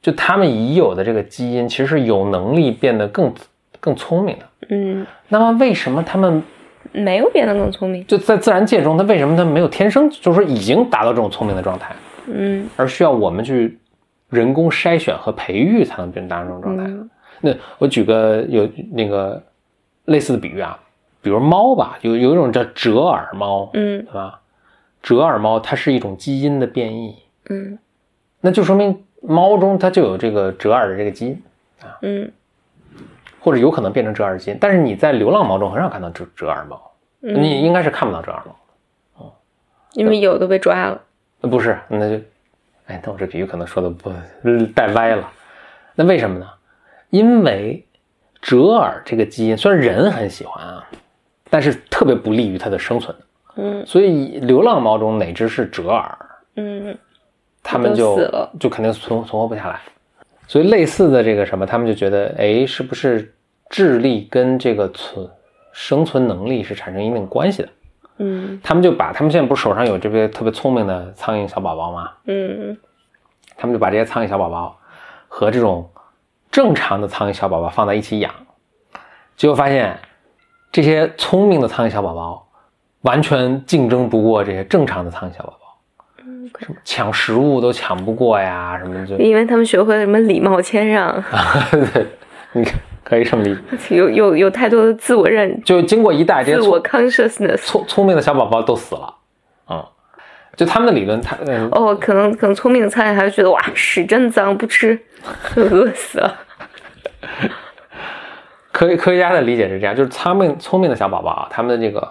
[0.00, 3.34] 就他们已有的这个基因其实是有能力变得更
[3.80, 6.40] 更聪明的，嗯，那么为什么他们
[6.92, 8.06] 没有变得更聪明？
[8.06, 11.92] 就在自然界中，它为什么它没有天生就是说已经达到这种聪明的状态，
[12.28, 13.76] 嗯，而需要我们去
[14.30, 17.08] 人工筛选和培育才能变达成这种状态呢？
[17.40, 19.42] 那我举个有那个。
[20.06, 20.78] 类似的比喻啊，
[21.20, 24.40] 比如猫吧，有有一种叫折耳猫，嗯，对吧？
[25.02, 27.14] 折耳猫它是一种基因的变异，
[27.48, 27.78] 嗯，
[28.40, 31.42] 那就说明猫中它就有这个折耳的这个基因
[31.82, 32.30] 啊，嗯，
[33.40, 36.80] 或者有可能变成折耳基因，但是你在流浪猫中很少看到折折耳猫，
[37.20, 38.56] 你应该是看不到折耳猫
[39.24, 39.32] 哦，
[39.92, 41.00] 因为有的被抓了，
[41.40, 42.24] 不是，那就，
[42.86, 44.12] 哎，那我这比喻可能说的不
[44.74, 45.28] 带歪了，
[45.94, 46.46] 那为什么呢？
[47.10, 47.85] 因为。
[48.46, 50.88] 折耳这个基因虽然人很喜欢啊，
[51.50, 53.16] 但是特别不利于它的生存。
[53.56, 56.16] 嗯，所以流浪猫中哪只是折耳，
[56.54, 56.96] 嗯，
[57.60, 59.80] 它们就死了，就肯定存存活不下来。
[60.46, 63.34] 所以类似的这个什么，他们就觉得，哎，是不是
[63.68, 65.28] 智力跟这个存
[65.72, 67.68] 生存能力是产生一定关系的？
[68.18, 72.12] 嗯，他们就把他们现在不是手上有这些特别聪明的苍蝇小宝宝吗？
[72.26, 72.78] 嗯，
[73.56, 74.78] 他们就把这些苍蝇小宝宝
[75.26, 75.90] 和这种。
[76.50, 78.32] 正常的苍蝇小宝宝放在一起养，
[79.36, 79.98] 结果发现
[80.72, 82.46] 这些聪明的苍蝇小宝宝
[83.02, 85.58] 完全竞争不过这些正常的苍蝇小宝宝，
[86.58, 91.22] 什么抢食物都抢不过呀，什么就因为他们学会了什么礼貌谦让，
[91.70, 92.06] 对，
[92.52, 92.66] 你
[93.04, 99.25] 可以这么理解， 有有有太多的自我认，就经过一代，这些自我 consciousness，聪聪明的小宝宝都死了，嗯，
[100.56, 101.36] 就他们的理论，他
[101.70, 104.98] 哦，可能可能聪明的苍蝇还是觉得哇屎真脏，不吃，
[105.54, 106.34] 饿死了。
[108.72, 112.10] 科科学家的理解是这样，就是聪明聪明的小宝宝啊，他们的这个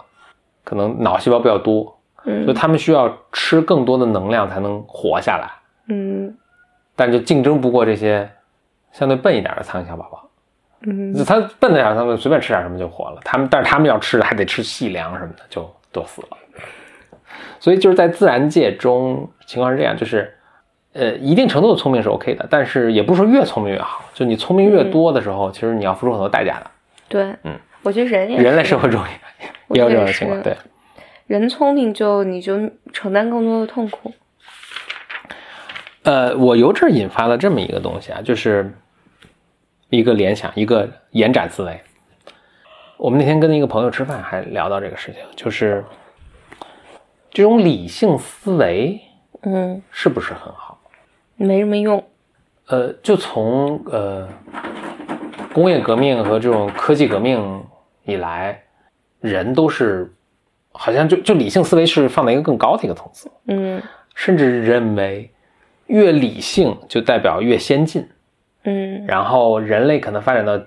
[0.64, 5.50] 可能脑细胞比较多，嗯，所以他们需要吃更多的能量才能活下来，
[5.90, 6.36] 嗯，
[6.96, 8.30] 但就竞争不过这些
[8.92, 10.30] 相对笨一点的苍蝇小宝宝，
[10.88, 16.38] 嗯，他笨的点，他们随便吃点什么就活了，他们但是他们要吃的还得吃细粮什么的，就都死了。
[17.60, 20.32] 所以就是在自然界中情况是这样，就是。
[20.98, 24.06] 呃，一定程度的聪明是 OK 的，但是也不是说越聪明越好。
[24.14, 26.72] 就你聪明越多的时候，其实你要付出很多代价的。
[27.10, 29.04] 对，嗯，我觉得人也人类社会中
[29.72, 30.42] 也有这种情况。
[30.42, 30.56] 对，
[31.28, 32.58] 人聪明就你就
[32.94, 34.14] 承担更多的痛苦。
[36.04, 38.72] 呃，我由这儿引发了这么一个东西啊，就是
[39.90, 41.78] 一个联想，一个延展思维。
[42.96, 45.84] 我们那天跟一个朋友吃饭，还聊到这个事情，就是
[47.36, 48.98] 这种理性思维
[49.42, 50.80] 嗯，是不是很好？
[51.36, 52.02] 没什么用。
[52.68, 54.26] 呃，就从呃
[55.54, 57.62] 工业革命和这种科技革命
[58.06, 58.64] 以来，
[59.20, 60.10] 人都是
[60.72, 65.30] 好像就就理性思维是放在一个更高的一个层次，嗯甚至认为
[65.88, 68.08] 越理性就代表越先进，
[68.64, 70.58] 嗯然后人类可能发展到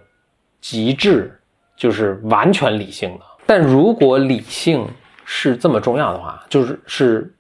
[0.60, 1.34] 极致
[1.78, 3.24] 就是完全理性的。
[3.46, 4.86] 但如果理性
[5.30, 7.34] 是这么重要的话，就是是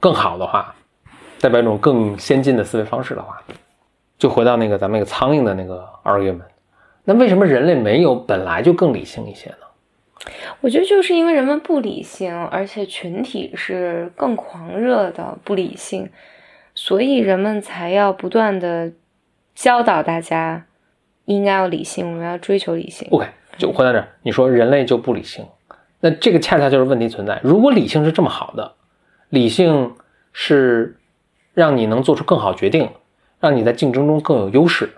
[0.00, 0.74] 更好的话，
[1.40, 3.40] 代表一种更先进的思维方式的话，
[4.18, 6.42] 就回到那个咱们那个苍蝇的那个 argument，
[7.04, 9.56] 那为什么人类没有本来就更理性一些呢？
[10.60, 16.10] 我觉得就是因为人们不理性，而且群体是更狂热的不理性，
[16.74, 18.90] 所以人们才要不断的
[19.54, 20.66] 教导大家
[21.26, 23.06] 应该要理性，我们要追求理性。
[23.12, 25.46] OK，就回到这儿，你说人类就不理性，
[26.00, 27.40] 那这个恰恰就是问题存在。
[27.42, 28.72] 如果理性是这么好的，
[29.28, 29.94] 理性
[30.32, 30.96] 是
[31.54, 32.88] 让你能做出更好决定，
[33.40, 34.90] 让你在竞争中更有优势，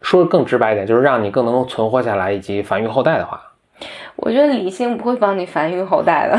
[0.00, 3.40] 说的更直白一点，就是让你更能够存活下来以及繁育后代的话，
[4.16, 6.38] 我觉得理性不会帮你繁育后代的，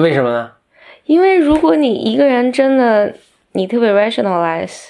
[0.00, 0.52] 为什么呢？
[1.04, 3.14] 因为如果你一个人真的
[3.52, 4.88] 你特别 rationalize，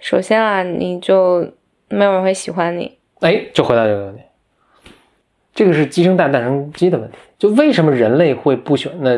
[0.00, 1.52] 首先啊，你就
[1.88, 2.98] 没有人会喜欢你。
[3.20, 4.22] 哎，就回到这个问题，
[5.54, 7.16] 这个是鸡生蛋，蛋生鸡的问题。
[7.38, 8.98] 就为什么人类会不喜欢？
[9.00, 9.16] 那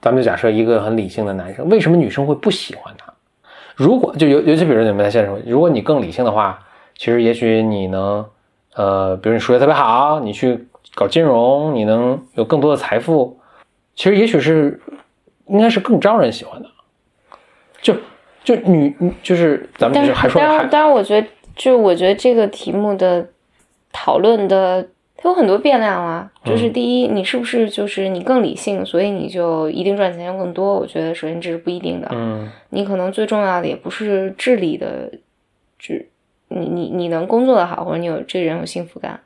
[0.00, 3.12] 咱们就假设一个很理性的男生，为什么女生会不喜欢他？
[3.76, 6.58] 如果就尤尤其比如你们在现实生活，如果你更理性的话，
[6.96, 8.24] 其实也许你能，
[8.74, 13.38] 呃，比如你数学特别好，你去搞金融，你能有更多的财富，
[13.94, 14.80] 其实也许是
[15.46, 16.68] 应该是更招人喜欢的。
[17.80, 17.94] 就
[18.44, 23.26] 就女就是咱们但就是还说还当然，当然，我觉得就我觉得这个题目的
[23.92, 24.86] 讨论的
[25.22, 26.28] 它有很多变量啊。
[26.44, 30.74] 就是嗯第一，你是不是就是你更理性，所以你就一定赚钱要更多？
[30.74, 32.08] 我觉得首先这是不一定的。
[32.10, 35.12] 嗯你可能最重要的也不是智力的，
[35.78, 36.08] 智
[36.48, 39.20] 你你你能工作的好，或者你有这个人有幸福感，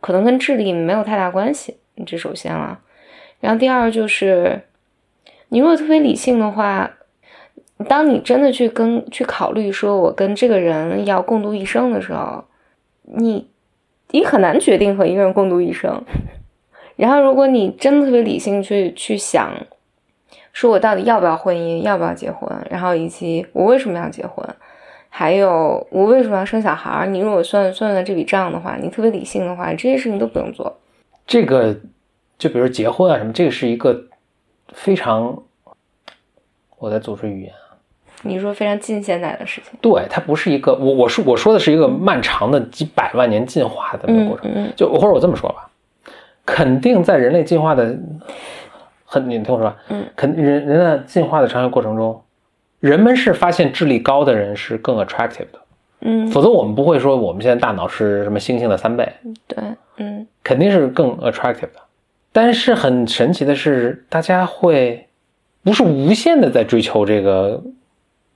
[0.00, 1.78] 可能跟智力没有太大关系。
[2.06, 2.78] 这首先了，
[3.40, 4.62] 然后第二就是，
[5.48, 6.90] 你如果特别理性的话，
[7.88, 12.44] 当你真的去跟去考虑说我跟这个人要共度一生的时候，
[13.02, 13.49] 你
[14.10, 16.02] 你很难决定和一个人共度一生。
[16.96, 19.52] 然后，如果你真的特别理性去去想，
[20.52, 24.46] 说我到底要不要婚姻，要不要结婚，然后以及我为什么要结婚，
[25.08, 30.78] 还有我为什么要生小孩，你如果算算了这笔账的话，你特别理性的话，这些事情都不用做。
[31.26, 31.74] 这个，
[32.36, 34.08] 就比如结婚啊什么，这个是一个
[34.74, 35.42] 非常，
[36.78, 37.52] 我在组织语言，
[38.22, 45.68] 你说非常近现代的事情，对，它不是一个，我我是我说的是一个漫长的几百万年进化的那个过程，嗯嗯就或者我这么说吧，
[46.44, 47.96] 肯定在人类进化的
[49.04, 52.22] 很，你听我说，嗯，肯人人的进化的长远过程中，
[52.80, 55.58] 人们是发现智力高的人是更 attractive 的，
[56.00, 59.12] 嗯，否则我们不会说我们现在大脑是什么猩猩的三倍，
[59.46, 59.58] 对，
[59.96, 60.26] 嗯。
[60.42, 61.80] 肯定是更 attractive 的。
[62.32, 65.06] 但是很神奇的是，大家会
[65.62, 67.62] 不是无限的在追求这个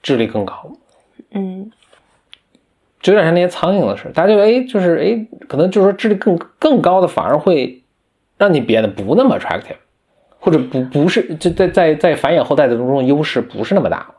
[0.05, 0.71] 智力更高，
[1.31, 1.71] 嗯。
[3.01, 7.83] 就有点像那些苍蝇的事，大家就哎，就是哎，可能就是说智力更更高的反而会
[8.37, 9.77] 让你变得不那么 attractive，
[10.39, 13.97] 或者不不是就在在在繁衍后代的当中优势不是那么大。
[13.97, 14.15] 了，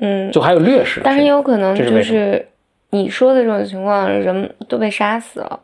[0.00, 1.00] 嗯，就还有劣势。
[1.04, 2.46] 但是也有可能就是
[2.90, 5.60] 你说的这种情况，人都被杀死了，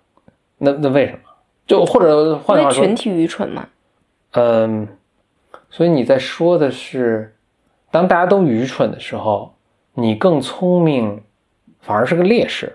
[0.58, 1.18] 那那为什么？
[1.66, 3.68] 就或者换句话说因为群，体愚蠢嘛。
[4.32, 4.88] 嗯，
[5.70, 7.32] 所以你在说的是，
[7.92, 9.54] 当大家都愚蠢的时候，
[9.96, 11.20] 你更聪明，
[11.80, 12.72] 反而是个劣势。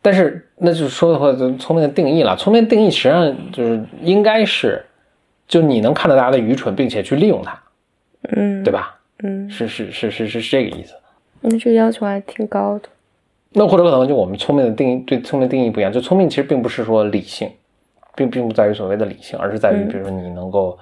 [0.00, 2.34] 但是那就是说的话，就聪明的定义了。
[2.36, 4.84] 聪明的定义实际上就是应该是，
[5.46, 7.62] 就你能看到大家的愚蠢，并且去利用它，
[8.30, 8.98] 嗯，对吧？
[9.22, 10.94] 嗯，是是是是是是这个意思。
[11.40, 12.88] 那这个要求还挺高的。
[13.52, 17.48] 那或者可能就我们聪明的定义对聪明定义不一样，就聪明其实并不是说理性，
[18.16, 20.76] 并并不在于所谓的理性，而是在于嗯比如说你能够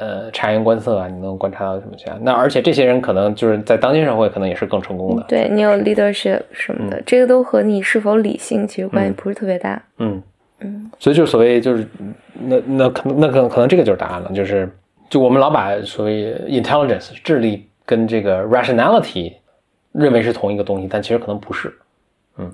[0.00, 2.18] 呃察言观色啊，你能观察到什么其他。
[2.22, 5.22] 那而且这些人可能就是在当今社会可能也是更成功的。
[5.28, 9.80] 对你有 leadership 什么的，这个都和你是否理性其实关系不是特别大。
[9.98, 10.20] 嗯
[10.60, 11.86] 嗯所以就是所谓就是
[12.34, 14.68] 那那可能那可能可能这个就是答案了，就是
[15.08, 19.34] 就我们老把所谓 intelligence 智力跟这个 rationality
[19.92, 21.72] 认为是同一个东西，但其实可能不是。
[22.38, 22.52] 嗯，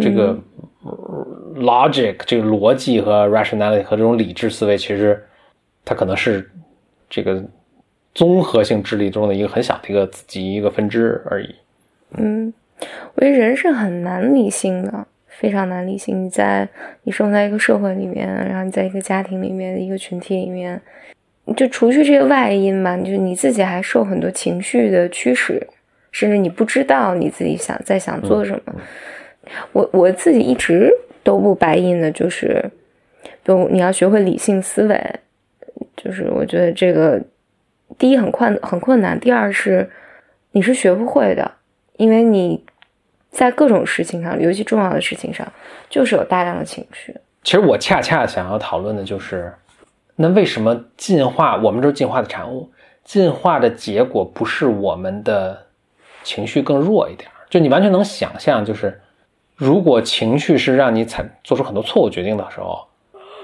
[0.00, 0.38] 这个
[0.84, 5.22] 呃 logic 这个逻辑和 rationality 和这种理智思维，其实
[5.84, 6.50] 它可能是
[7.10, 7.42] 这个
[8.14, 11.54] 综合性智力中的一个很小的一个子集一个分支而已。
[12.16, 12.52] 嗯，
[13.14, 16.24] 我觉得人是很难理性的，非常难理性。
[16.24, 16.68] 你在
[17.02, 20.80] 你生活在一个社会里面，然后你在一个家庭里面、一个群体里面，
[21.56, 25.66] 就除去这个外因吧，就你自己还受很多情绪的驱使，
[26.12, 28.74] 甚至你不知道你自己想在想做什么。
[29.72, 30.90] 我我自己一直
[31.22, 32.70] 都不白印的，就是，
[33.42, 35.14] 比如你要学会理性思维，
[36.04, 37.18] 就是我觉得这个
[37.96, 39.90] 第一很困很困难，第二是
[40.52, 41.50] 你是学不会的，
[41.96, 42.62] 因为你
[43.30, 45.50] 在各种事情上，尤其重要的事情上，
[45.88, 47.16] 就是有大量的情绪。
[47.42, 49.50] 其实我恰恰想要讨论的就是，
[50.16, 51.56] 那为什么进化？
[51.56, 52.70] 我们都是进化的产物，
[53.02, 55.66] 进化的结果不是我们的
[56.22, 57.30] 情绪更弱一点？
[57.48, 59.00] 就你完全能想象，就是
[59.56, 62.86] 如果情绪是让你产做出很多错误决定的时候，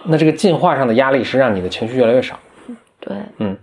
[0.05, 2.39] 那这个进化上的压力是让你的情绪越来越少。
[3.01, 3.57] 对，嗯，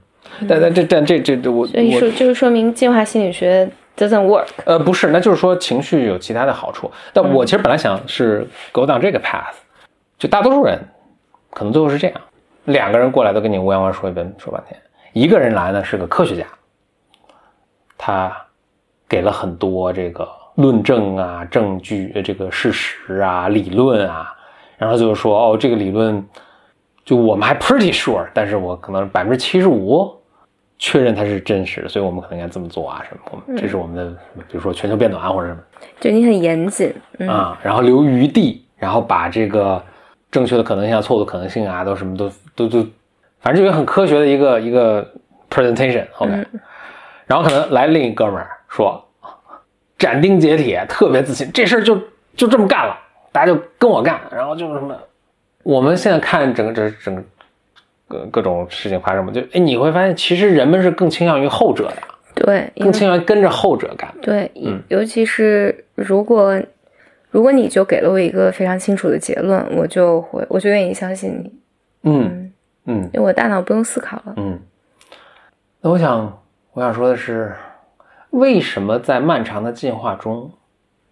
[0.48, 4.48] 但但这但这这这我我所以说就是说明进化心理学 doesn't work。
[4.66, 6.92] 呃不是，那就是说情绪有其他的好处。
[7.14, 9.56] 但我其实本来想是 go down 这个 path，
[10.18, 10.80] 就大多数人
[11.52, 12.22] 可能最后是这样，
[12.66, 14.80] 两个人过来都跟你乌泱泱说一遍说半天，
[15.14, 16.46] 一个人来呢是个科学家，
[17.98, 18.36] 他
[19.08, 24.34] 给了很多这个论证啊、证据、呃这个事实啊、理论啊，
[24.78, 26.24] 然后就是说哦这个理论
[27.08, 30.14] 就我们还 pretty sure，但是我可能百分之七十五。
[30.80, 33.22] 确认它是真实的，所以我们可能应该这么做啊，什么？
[33.32, 34.12] 我们这是我们的，
[34.48, 35.60] 比如说全球变暖或者什么
[36.00, 39.84] 就你很严谨，嗯，啊，然后留余地，然后把这个
[40.30, 42.86] 正确的可能性啊、错误的可能性啊，都什么都都都，
[43.40, 45.04] 反正就一个很科学的一个一个
[45.50, 46.46] presentation，OK，、
[47.26, 49.04] 然后可能来另一哥们儿说
[49.98, 52.00] 斩钉截铁，特别自信，这事儿就
[52.36, 52.96] 就这么干了，
[53.32, 54.96] 大家就跟我干，然后就是什么，
[55.68, 57.22] 我们现在看整个这整个
[58.08, 61.98] 各各种事情发生嘛，就哎你会发现，其实人们是更倾向于后者的，
[62.36, 64.10] 对，更倾向于跟着后者干。
[64.22, 66.58] 对，嗯尤其是如果
[67.32, 71.52] 如果你就给了我一个非常清楚的结论，我就会我就愿意相信你，
[72.04, 72.54] 嗯
[72.86, 74.36] 嗯因为我大脑不用思考了。
[74.38, 74.58] 嗯。
[75.82, 77.54] 那我想我想说的是，
[78.30, 80.50] 为什么在漫长的进化中，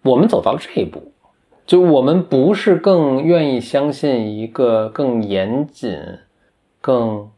[0.00, 1.12] 我们走到了这一步？
[1.66, 5.98] 就我们不是更愿意相信一个更严谨、
[6.80, 7.28] 更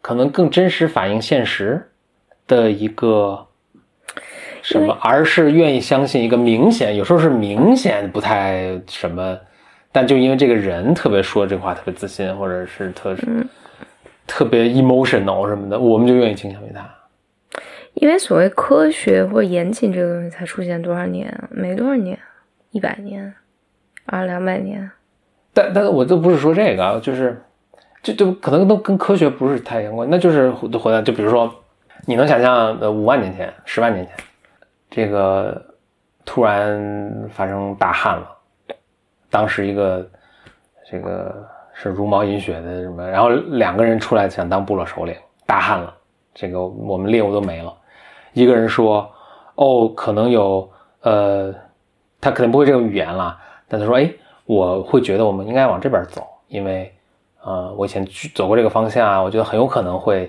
[0.00, 1.90] 可能更真实反映现实
[2.48, 3.46] 的一个
[4.62, 9.38] 什么，而是愿意相信一个明显，有时候是明显不太什么，
[9.92, 13.16] 但就因为这个人特别说这话特别自信，或者是特、
[14.26, 16.84] 特别 emotional 什么的，我们就愿意倾向于他。
[17.94, 21.48] 因为所谓科学或严谨这个东西才出现多少年啊？
[21.50, 22.18] 没多少年，
[22.70, 23.34] 一百年，
[24.06, 24.90] 二两百年。
[25.52, 27.42] 但但是我都不是说这个啊，就是
[28.02, 31.52] 就就可能都跟科学不是太相关，那就是回回到就比如说，
[32.06, 34.16] 你能想象呃五万年前、十万年前，
[34.88, 35.60] 这个
[36.24, 38.28] 突然发生大旱了，
[39.28, 40.08] 当时一个
[40.88, 45.92] 这个是茹毛饮血的什么，然后两个人出来想当部落首领，大旱了，
[46.32, 47.74] 这个我们猎物都没了，
[48.32, 49.10] 一个人说
[49.56, 50.70] 哦可能有
[51.02, 51.54] 呃，
[52.20, 54.10] 他肯定不会这个语言了，但他说哎。
[54.46, 56.92] 我会觉得我们应该往这边走，因为，
[57.44, 60.28] 呃，我以前去走过这个方向啊，我觉得很有可能会，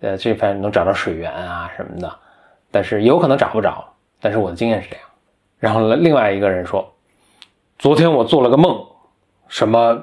[0.00, 2.12] 呃，这边能找到水源啊什么的，
[2.72, 3.84] 但是也有可能找不着。
[4.20, 5.04] 但是我的经验是这样。
[5.60, 6.84] 然后另外一个人说，
[7.78, 8.84] 昨天我做了个梦，
[9.46, 10.02] 什么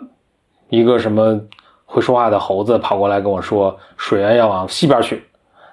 [0.69, 1.37] 一个什么
[1.83, 5.21] 会说话的猴子跑过来跟我说，水源要往西边去，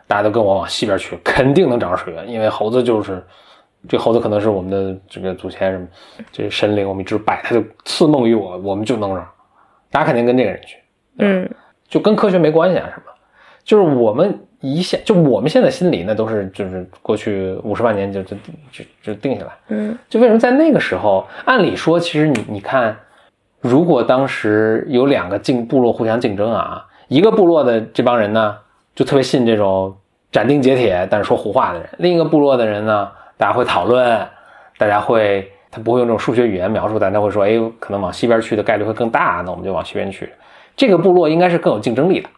[0.09, 3.25] 大家都跟我往西边去，肯定能找到水源，因为猴子就是。
[3.89, 5.87] 这猴子可能是我们的这个祖先什么，
[6.33, 9.29] 这神灵我们一直拜，他就赐梦于我，我们就能让，
[9.91, 10.79] 大家肯定跟这个人去，
[11.19, 11.51] 嗯。
[11.87, 13.13] 就跟科学没关系啊什么，
[13.63, 18.37] 就是我们一下就我们现在心里那都是就是过去五十万年就就
[18.73, 19.97] 就就定下来，嗯。
[20.09, 22.97] 就为什么在那个时候，按理说其实你你看，
[23.61, 28.57] 如果当时有两个竞部落互相竞争啊，一个部落的这帮人呢
[28.95, 29.95] 就特别信这种
[30.33, 33.09] 斩钉截铁但是说胡话的人，另一个部落的人呢。
[33.37, 34.27] 大家会讨论，
[34.79, 40.33] 大家会，他不会用这种数学语言描述，但他会说，哎，可能往西边去的概率会更大，那我们就往西边去。
[40.77, 42.29] 这个部落应该是更有竞争力的，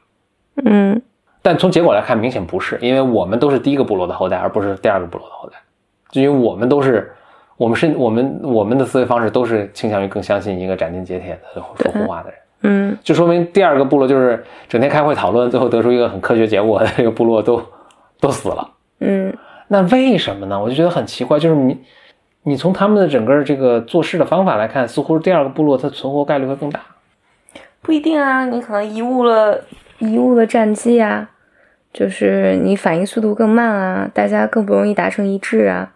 [0.64, 1.00] 嗯。
[1.42, 5.56] 但从结果来看，明显不是，因为我们都是第一个部落的后代，而不是第二个部落的后代，
[6.10, 7.14] 就因为我们都是，
[7.56, 12.98] 我们是，我们我们的思维方式都是倾向于更相信一个斩钉截铁的说胡话的人，嗯。
[13.04, 17.62] 就说明第二个部落就是整天开会讨论，最后得出一个很科学结果的这个部落都
[18.18, 18.68] 都死了。
[19.00, 19.32] 嗯
[19.68, 20.60] 那为什么呢？
[20.60, 21.78] 我就觉得很奇怪，就是你，
[22.44, 26.80] 你从他们的整个这个做事的方法来看，似乎第二个部落它存活概率会更大。
[27.82, 29.62] 不一定啊，你可能贻误了
[30.00, 31.30] 贻误了战机啊，
[31.92, 35.92] 就是你反应速度更慢啊，大家更不容易达成一致啊。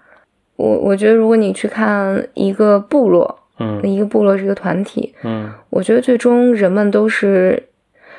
[0.57, 7.70] 我我觉得，如果你去看一个部落，嗯一个部落是一个团体，嗯我觉得最终人们都是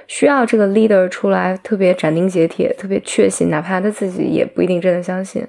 [0.07, 5.45] 需要这个 leader 出来特别斩钉截铁、特别确信，哪怕他自己也不一定真的相信。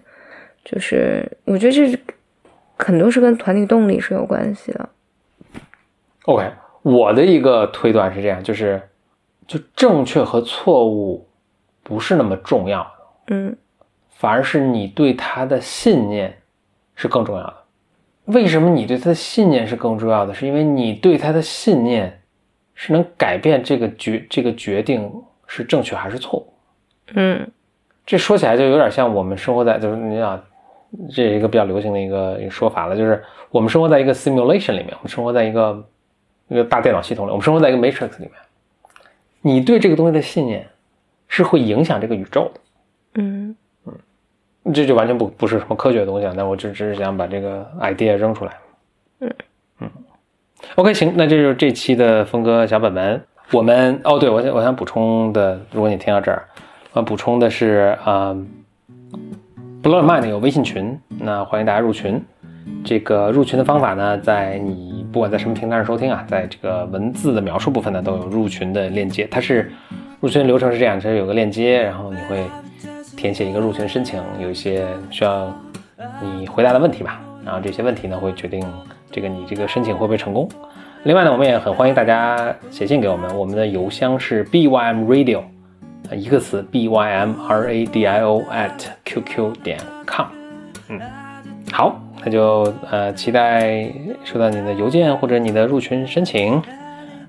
[0.64, 1.98] 就是我觉得这
[2.76, 4.88] 很多是跟团体动力是有关系的。
[6.26, 6.50] OK，
[6.82, 8.80] 我的一个推断是这样，就是
[9.46, 11.28] 就正确和错误
[11.82, 13.57] 不是那么重要的，嗯
[14.11, 16.32] 反而是你对他的信念
[16.94, 17.57] 是更重要的。
[18.26, 20.32] 为什么你对他的信念是更重要的？
[20.32, 22.21] 是因为你对他的信念
[22.85, 25.09] 是能改变这个决这个决定
[25.47, 26.53] 是正确还是错误。
[27.14, 27.49] 嗯
[28.05, 30.43] 这说起来就有点像我们生活在，就是你想，
[31.09, 35.89] 这是一个比较流行的一个一个说法了，就是我们生活在一个 simulation 里面，我们生活在一个
[36.49, 38.33] 一个大电脑系统里，我们生活在一个 matrix 里面。
[39.43, 40.66] 你对这个东西的信念
[41.28, 42.61] 是会影响这个宇宙的，
[43.14, 43.55] 嗯
[44.74, 48.59] 这就完全不不是什么科学的东西啊，那我就只是想把这个 idea 扔出来。
[49.20, 49.35] 嗯嗯
[50.76, 53.20] ，OK，行，那这就是这期的峰哥小本本。
[53.52, 56.42] 我们哦，对我想我想补充的，如果你听到这儿，
[56.92, 58.36] 我补充的是啊。
[59.82, 62.22] Blow Your Mind 有微信群，那欢迎大家入群。
[62.84, 69.26] 这个入群的方法呢，在你不管在什么平台上收听啊，在这个文字的描述部分呢，都有入群的链接。
[69.28, 69.72] 它是
[70.20, 72.46] 入群流程是这样，就是有个链接，然后你会
[73.16, 75.52] 填写一个入群申请，有一些需要
[76.22, 78.64] 你回答的问题吧，然后这些问题呢会决定
[79.12, 80.48] 这个你这个申请会不会成功。
[81.04, 85.42] 另外呢，我们也很欢迎大家写信给我们，我们的邮箱是 bym radio。
[86.14, 88.72] 一个词 b y m r a d i o at
[89.04, 90.26] qq 点 com，
[90.88, 91.00] 嗯，
[91.72, 93.90] 好，那就呃期待
[94.22, 96.60] 收到你的邮件或者你的入群申请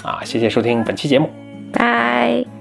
[0.04, 1.30] 啊，谢谢收听本期节目。
[1.72, 2.53] 拜。